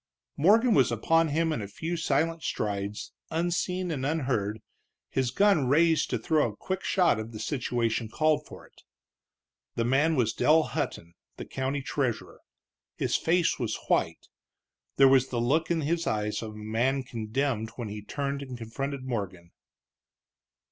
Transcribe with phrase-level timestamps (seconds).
[0.35, 4.59] Morgan was upon him in a few silent strides, unseen and unheard,
[5.11, 8.81] his gun raised to throw a quick shot if the situation called for it.
[9.75, 12.41] The man was Dell Hutton, the county treasurer.
[12.95, 14.25] His face was white.
[14.95, 18.57] There was the look in his eyes of a man condemned when he turned and
[18.57, 19.51] confronted Morgan.